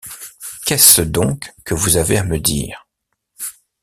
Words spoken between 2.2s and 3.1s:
me dire?